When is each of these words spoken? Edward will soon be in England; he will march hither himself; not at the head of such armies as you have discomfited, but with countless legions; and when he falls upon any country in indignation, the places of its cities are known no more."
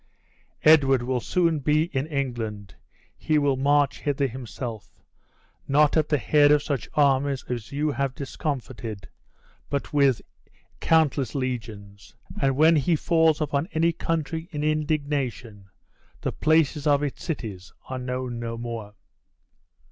Edward 0.63 1.03
will 1.03 1.19
soon 1.19 1.59
be 1.59 1.83
in 1.95 2.07
England; 2.07 2.73
he 3.15 3.37
will 3.37 3.55
march 3.55 3.99
hither 3.99 4.25
himself; 4.25 4.99
not 5.67 5.95
at 5.95 6.09
the 6.09 6.17
head 6.17 6.51
of 6.51 6.63
such 6.63 6.89
armies 6.95 7.43
as 7.43 7.71
you 7.71 7.91
have 7.91 8.15
discomfited, 8.15 9.07
but 9.69 9.93
with 9.93 10.23
countless 10.79 11.35
legions; 11.35 12.15
and 12.41 12.55
when 12.55 12.77
he 12.77 12.95
falls 12.95 13.39
upon 13.39 13.69
any 13.73 13.91
country 13.91 14.49
in 14.51 14.63
indignation, 14.63 15.69
the 16.21 16.31
places 16.31 16.87
of 16.87 17.03
its 17.03 17.23
cities 17.23 17.71
are 17.87 17.99
known 17.99 18.39
no 18.39 18.57
more." 18.57 18.95